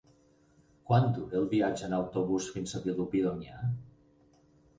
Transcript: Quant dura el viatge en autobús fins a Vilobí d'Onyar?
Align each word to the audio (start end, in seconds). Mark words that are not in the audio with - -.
Quant 0.91 1.03
dura 1.17 1.37
el 1.39 1.45
viatge 1.51 1.85
en 1.89 1.93
autobús 1.99 2.49
fins 2.57 2.73
a 2.73 2.83
Vilobí 2.87 3.23
d'Onyar? 3.27 3.61